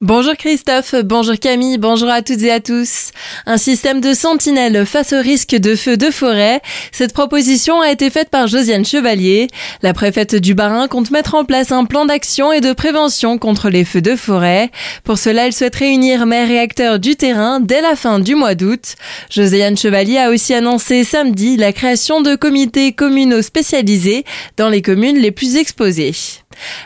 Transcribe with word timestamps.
Bonjour 0.00 0.36
Christophe, 0.36 0.94
bonjour 1.02 1.34
Camille, 1.40 1.76
bonjour 1.76 2.08
à 2.08 2.22
toutes 2.22 2.42
et 2.42 2.52
à 2.52 2.60
tous. 2.60 3.10
Un 3.46 3.56
système 3.56 4.00
de 4.00 4.14
sentinelle 4.14 4.86
face 4.86 5.12
au 5.12 5.20
risque 5.20 5.56
de 5.56 5.74
feu 5.74 5.96
de 5.96 6.12
forêt. 6.12 6.60
Cette 6.92 7.12
proposition 7.12 7.80
a 7.80 7.90
été 7.90 8.08
faite 8.08 8.30
par 8.30 8.46
Josiane 8.46 8.84
Chevalier. 8.84 9.48
La 9.82 9.94
préfète 9.94 10.36
du 10.36 10.54
Barin 10.54 10.86
compte 10.86 11.10
mettre 11.10 11.34
en 11.34 11.44
place 11.44 11.72
un 11.72 11.84
plan 11.84 12.06
d'action 12.06 12.52
et 12.52 12.60
de 12.60 12.72
prévention 12.72 13.38
contre 13.38 13.70
les 13.70 13.84
feux 13.84 14.00
de 14.00 14.14
forêt. 14.14 14.70
Pour 15.02 15.18
cela, 15.18 15.46
elle 15.46 15.52
souhaite 15.52 15.74
réunir 15.74 16.26
maires 16.26 16.52
et 16.52 16.60
acteurs 16.60 17.00
du 17.00 17.16
terrain 17.16 17.58
dès 17.58 17.80
la 17.80 17.96
fin 17.96 18.20
du 18.20 18.36
mois 18.36 18.54
d'août. 18.54 18.94
Josiane 19.30 19.76
Chevalier 19.76 20.18
a 20.18 20.30
aussi 20.30 20.54
annoncé 20.54 21.02
samedi 21.02 21.56
la 21.56 21.72
création 21.72 22.20
de 22.20 22.36
comités 22.36 22.92
communaux 22.92 23.42
spécialisés 23.42 24.24
dans 24.56 24.68
les 24.68 24.80
communes 24.80 25.18
les 25.18 25.32
plus 25.32 25.56
exposées. 25.56 26.14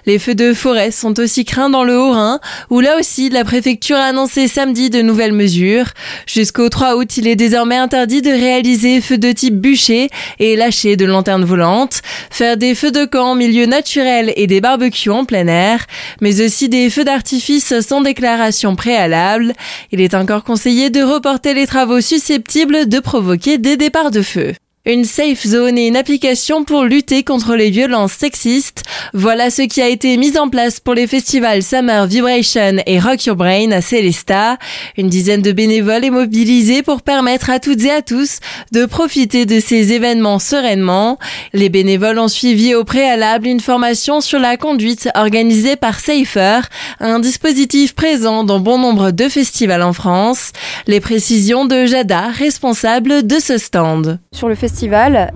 Les 0.06 0.18
feux 0.18 0.34
de 0.34 0.54
forêt 0.54 0.90
sont 0.90 1.18
aussi 1.20 1.44
craints 1.44 1.70
dans 1.70 1.84
le 1.84 1.98
Haut-Rhin, 1.98 2.40
où 2.70 2.80
là 2.80 2.98
aussi 2.98 3.30
la 3.30 3.44
préfecture 3.44 3.96
a 3.96 4.04
annoncé 4.04 4.48
samedi 4.48 4.90
de 4.90 5.02
nouvelles 5.02 5.32
mesures. 5.32 5.86
Jusqu'au 6.26 6.68
3 6.68 6.96
août, 6.96 7.16
il 7.16 7.26
est 7.26 7.36
désormais 7.36 7.76
interdit 7.76 8.22
de 8.22 8.30
réaliser 8.30 9.00
feux 9.00 9.18
de 9.18 9.32
type 9.32 9.60
bûcher 9.60 10.08
et 10.38 10.56
lâcher 10.56 10.96
de 10.96 11.04
lanternes 11.04 11.44
volantes, 11.44 12.02
faire 12.30 12.56
des 12.56 12.74
feux 12.74 12.90
de 12.90 13.04
camp 13.04 13.30
en 13.30 13.34
milieu 13.34 13.66
naturel 13.66 14.32
et 14.36 14.46
des 14.46 14.60
barbecues 14.60 15.10
en 15.10 15.24
plein 15.24 15.46
air, 15.46 15.86
mais 16.20 16.44
aussi 16.44 16.68
des 16.68 16.90
feux 16.90 17.04
d'artifice 17.04 17.74
sans 17.80 18.00
déclaration 18.00 18.76
préalable. 18.76 19.52
Il 19.90 20.00
est 20.00 20.14
encore 20.14 20.44
conseillé 20.44 20.90
de 20.90 21.02
reporter 21.02 21.54
les 21.54 21.66
travaux 21.66 22.00
susceptibles 22.00 22.88
de 22.88 22.98
provoquer 23.00 23.58
des 23.58 23.76
départs 23.76 24.10
de 24.10 24.22
feu. 24.22 24.54
Une 24.84 25.04
safe 25.04 25.46
zone 25.46 25.78
et 25.78 25.86
une 25.86 25.96
application 25.96 26.64
pour 26.64 26.82
lutter 26.82 27.22
contre 27.22 27.54
les 27.54 27.70
violences 27.70 28.14
sexistes. 28.14 28.82
Voilà 29.14 29.48
ce 29.48 29.62
qui 29.62 29.80
a 29.80 29.88
été 29.88 30.16
mis 30.16 30.36
en 30.36 30.48
place 30.48 30.80
pour 30.80 30.94
les 30.94 31.06
festivals 31.06 31.62
Summer 31.62 32.04
Vibration 32.08 32.78
et 32.84 32.98
Rock 32.98 33.26
Your 33.26 33.36
Brain 33.36 33.70
à 33.70 33.80
Célesta. 33.80 34.58
Une 34.98 35.08
dizaine 35.08 35.40
de 35.40 35.52
bénévoles 35.52 36.04
est 36.04 36.10
mobilisée 36.10 36.82
pour 36.82 37.02
permettre 37.02 37.48
à 37.48 37.60
toutes 37.60 37.84
et 37.84 37.92
à 37.92 38.02
tous 38.02 38.40
de 38.72 38.84
profiter 38.84 39.46
de 39.46 39.60
ces 39.60 39.92
événements 39.92 40.40
sereinement. 40.40 41.16
Les 41.52 41.68
bénévoles 41.68 42.18
ont 42.18 42.26
suivi 42.26 42.74
au 42.74 42.82
préalable 42.82 43.46
une 43.46 43.60
formation 43.60 44.20
sur 44.20 44.40
la 44.40 44.56
conduite 44.56 45.08
organisée 45.14 45.76
par 45.76 46.00
Safer, 46.00 46.62
un 46.98 47.20
dispositif 47.20 47.94
présent 47.94 48.42
dans 48.42 48.58
bon 48.58 48.78
nombre 48.78 49.12
de 49.12 49.28
festivals 49.28 49.84
en 49.84 49.92
France. 49.92 50.50
Les 50.88 50.98
précisions 50.98 51.66
de 51.66 51.86
Jada, 51.86 52.30
responsable 52.30 53.24
de 53.24 53.38
ce 53.38 53.58
stand. 53.58 54.18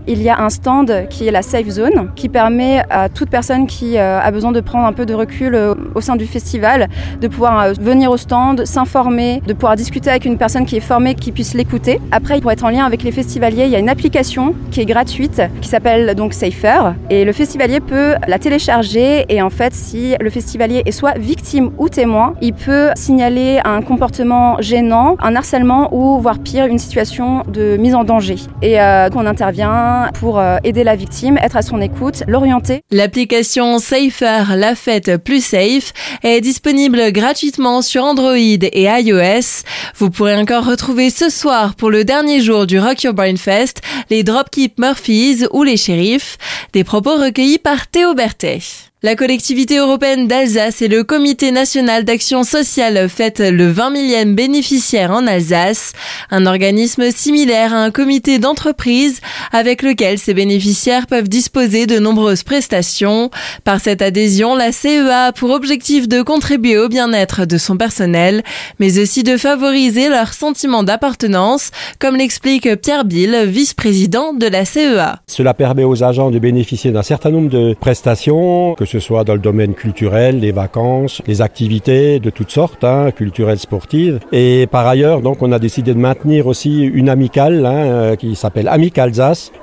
Il 0.06 0.22
y 0.22 0.28
a 0.28 0.40
un 0.40 0.50
stand 0.50 1.06
qui 1.08 1.26
est 1.26 1.30
la 1.30 1.42
Safe 1.42 1.68
Zone, 1.68 2.10
qui 2.16 2.28
permet 2.28 2.82
à 2.90 3.08
toute 3.08 3.30
personne 3.30 3.66
qui 3.66 3.98
euh, 3.98 4.20
a 4.20 4.30
besoin 4.30 4.52
de 4.52 4.60
prendre 4.60 4.86
un 4.86 4.92
peu 4.92 5.06
de 5.06 5.14
recul 5.14 5.54
euh, 5.54 5.74
au 5.94 6.00
sein 6.00 6.16
du 6.16 6.26
festival, 6.26 6.88
de 7.20 7.28
pouvoir 7.28 7.60
euh, 7.60 7.72
venir 7.80 8.10
au 8.10 8.16
stand, 8.16 8.64
s'informer, 8.64 9.42
de 9.46 9.52
pouvoir 9.52 9.76
discuter 9.76 10.10
avec 10.10 10.24
une 10.24 10.38
personne 10.38 10.64
qui 10.64 10.76
est 10.76 10.80
formée, 10.80 11.14
qui 11.14 11.32
puisse 11.32 11.54
l'écouter. 11.54 12.00
Après, 12.12 12.40
pour 12.40 12.50
être 12.50 12.64
en 12.64 12.70
lien 12.70 12.84
avec 12.84 13.02
les 13.02 13.12
festivaliers, 13.12 13.64
il 13.64 13.70
y 13.70 13.76
a 13.76 13.78
une 13.78 13.88
application 13.88 14.54
qui 14.70 14.80
est 14.80 14.86
gratuite, 14.86 15.42
qui 15.60 15.68
s'appelle 15.68 16.14
donc 16.14 16.32
Safer, 16.32 16.94
et 17.10 17.24
le 17.24 17.32
festivalier 17.32 17.80
peut 17.80 18.14
la 18.26 18.38
télécharger 18.38 19.26
et 19.28 19.42
en 19.42 19.50
fait, 19.50 19.74
si 19.74 20.14
le 20.20 20.30
festivalier 20.30 20.82
est 20.86 20.92
soit 20.92 21.18
victime 21.18 21.70
ou 21.78 21.88
témoin, 21.88 22.34
il 22.40 22.54
peut 22.54 22.90
signaler 22.94 23.60
un 23.64 23.82
comportement 23.82 24.56
gênant, 24.60 25.16
un 25.20 25.36
harcèlement 25.36 25.94
ou 25.94 26.18
voire 26.18 26.38
pire, 26.38 26.66
une 26.66 26.78
situation 26.78 27.42
de 27.46 27.76
mise 27.76 27.94
en 27.94 28.04
danger. 28.04 28.36
Et 28.62 28.78
on 28.78 29.25
intervient 29.26 30.10
pour 30.18 30.38
euh, 30.38 30.58
aider 30.64 30.84
la 30.84 30.96
victime, 30.96 31.38
être 31.38 31.56
à 31.56 31.62
son 31.62 31.80
écoute, 31.80 32.22
l'orienter. 32.26 32.82
L'application 32.90 33.78
Safer, 33.78 34.56
la 34.56 34.74
fête 34.74 35.16
plus 35.16 35.44
safe, 35.44 35.92
est 36.22 36.40
disponible 36.40 37.12
gratuitement 37.12 37.82
sur 37.82 38.04
Android 38.04 38.36
et 38.36 38.84
iOS. 38.84 39.64
Vous 39.96 40.10
pourrez 40.10 40.36
encore 40.36 40.64
retrouver 40.64 41.10
ce 41.10 41.30
soir 41.30 41.74
pour 41.74 41.90
le 41.90 42.04
dernier 42.04 42.40
jour 42.40 42.66
du 42.66 42.78
Rock 42.78 43.02
Your 43.04 43.14
Brain 43.14 43.36
Fest 43.36 43.82
les 44.10 44.22
Dropkeep 44.22 44.78
Murphys 44.78 45.46
ou 45.52 45.62
les 45.62 45.76
shérifs, 45.76 46.38
des 46.72 46.84
propos 46.84 47.16
recueillis 47.16 47.58
par 47.58 47.86
Théo 47.88 48.14
Berthet. 48.14 48.60
La 49.02 49.14
collectivité 49.14 49.76
européenne 49.76 50.26
d'Alsace 50.26 50.82
et 50.82 50.88
le 50.88 51.04
comité 51.04 51.52
national 51.52 52.04
d'action 52.04 52.44
sociale 52.44 53.08
fêtent 53.08 53.38
le 53.38 53.70
20 53.70 53.90
millième 53.90 54.34
bénéficiaire 54.34 55.10
en 55.10 55.26
Alsace, 55.26 55.92
un 56.30 56.46
organisme 56.46 57.10
similaire 57.10 57.74
à 57.74 57.84
un 57.84 57.90
comité 57.90 58.38
d'entreprise 58.38 59.20
avec 59.56 59.82
lequel 59.82 60.18
ces 60.18 60.34
bénéficiaires 60.34 61.06
peuvent 61.06 61.28
disposer 61.28 61.86
de 61.86 61.98
nombreuses 61.98 62.42
prestations. 62.42 63.30
Par 63.64 63.80
cette 63.80 64.02
adhésion, 64.02 64.54
la 64.54 64.70
CEA 64.70 65.26
a 65.26 65.32
pour 65.32 65.50
objectif 65.50 66.08
de 66.08 66.20
contribuer 66.20 66.78
au 66.78 66.88
bien-être 66.88 67.46
de 67.46 67.56
son 67.56 67.78
personnel, 67.78 68.42
mais 68.78 68.98
aussi 68.98 69.22
de 69.22 69.38
favoriser 69.38 70.10
leur 70.10 70.34
sentiment 70.34 70.82
d'appartenance, 70.82 71.70
comme 71.98 72.16
l'explique 72.16 72.68
Pierre 72.82 73.06
Bill, 73.06 73.44
vice-président 73.46 74.34
de 74.34 74.46
la 74.46 74.66
CEA. 74.66 75.20
Cela 75.26 75.54
permet 75.54 75.84
aux 75.84 76.04
agents 76.04 76.30
de 76.30 76.38
bénéficier 76.38 76.92
d'un 76.92 77.02
certain 77.02 77.30
nombre 77.30 77.48
de 77.48 77.74
prestations, 77.74 78.74
que 78.74 78.84
ce 78.84 79.00
soit 79.00 79.24
dans 79.24 79.34
le 79.34 79.40
domaine 79.40 79.74
culturel, 79.74 80.40
les 80.40 80.52
vacances, 80.52 81.22
les 81.26 81.40
activités 81.40 82.20
de 82.20 82.28
toutes 82.28 82.50
sortes, 82.50 82.84
hein, 82.84 83.10
culturelles, 83.10 83.58
sportives. 83.58 84.20
Et 84.32 84.66
par 84.70 84.86
ailleurs, 84.86 85.22
donc, 85.22 85.40
on 85.40 85.50
a 85.52 85.58
décidé 85.58 85.94
de 85.94 85.98
maintenir 85.98 86.46
aussi 86.46 86.82
une 86.82 87.08
amicale 87.08 87.64
hein, 87.64 87.72
euh, 87.72 88.16
qui 88.16 88.36
s'appelle 88.36 88.68
Amic 88.68 88.98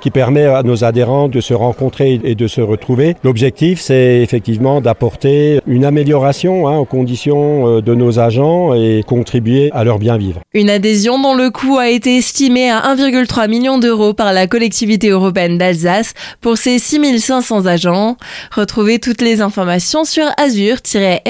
Qui 0.00 0.10
permet 0.10 0.44
à 0.44 0.62
nos 0.62 0.84
adhérents 0.84 1.28
de 1.28 1.40
se 1.40 1.54
rencontrer 1.54 2.20
et 2.22 2.34
de 2.34 2.46
se 2.46 2.60
retrouver. 2.60 3.16
L'objectif, 3.24 3.80
c'est 3.80 4.20
effectivement 4.22 4.80
d'apporter 4.80 5.60
une 5.66 5.84
amélioration 5.84 6.68
hein, 6.68 6.78
aux 6.78 6.84
conditions 6.84 7.68
euh, 7.68 7.80
de 7.80 7.94
nos 7.94 8.18
agents 8.18 8.74
et 8.74 9.02
contribuer 9.06 9.70
à 9.72 9.84
leur 9.84 9.98
bien 9.98 10.16
vivre. 10.16 10.40
Une 10.52 10.70
adhésion 10.70 11.20
dont 11.20 11.34
le 11.34 11.50
coût 11.50 11.78
a 11.78 11.88
été 11.88 12.16
estimé 12.16 12.70
à 12.70 12.94
1,3 12.94 13.48
million 13.48 13.78
d'euros 13.78 14.14
par 14.14 14.32
la 14.32 14.46
collectivité 14.46 15.08
européenne 15.08 15.58
d'Alsace 15.58 16.14
pour 16.40 16.56
ses 16.58 16.78
6500 16.78 17.66
agents. 17.66 18.16
Retrouvez 18.54 18.98
toutes 18.98 19.20
les 19.22 19.40
informations 19.40 20.04
sur 20.04 20.24
azur-fm.com. 20.36 21.24